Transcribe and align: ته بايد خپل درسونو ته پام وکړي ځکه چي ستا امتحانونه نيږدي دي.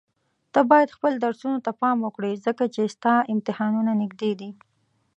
ته 0.53 0.59
بايد 0.69 0.89
خپل 0.97 1.13
درسونو 1.25 1.57
ته 1.65 1.71
پام 1.81 1.97
وکړي 2.05 2.33
ځکه 2.45 2.63
چي 2.73 2.83
ستا 2.95 3.13
امتحانونه 3.33 3.91
نيږدي 4.01 4.31
دي. 4.39 4.49